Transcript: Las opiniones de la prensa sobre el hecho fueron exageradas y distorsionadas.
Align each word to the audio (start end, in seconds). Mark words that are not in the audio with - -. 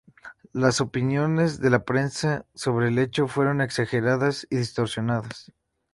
Las 0.53 0.81
opiniones 0.81 1.59
de 1.61 1.69
la 1.69 1.83
prensa 1.85 2.47
sobre 2.55 2.87
el 2.87 2.97
hecho 2.97 3.27
fueron 3.27 3.61
exageradas 3.61 4.47
y 4.49 4.55
distorsionadas. 4.57 5.51